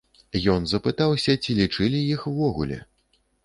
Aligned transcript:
Ён 0.53 0.63
запытаўся, 0.71 1.31
ці 1.45 1.57
лічылі 1.61 2.03
іх 2.17 2.27
увогуле. 2.35 2.85